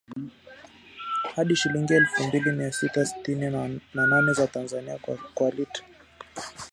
hadi 1.35 1.55
shilingi 1.55 1.93
elfu 1.93 2.23
mbili 2.23 2.51
mia 2.51 2.71
sita 2.71 3.05
sitini 3.05 3.49
na 3.93 4.07
nane 4.07 4.33
za 4.33 4.47
Tanzania 4.47 4.97
kwa 5.33 5.49
lita 5.51 5.83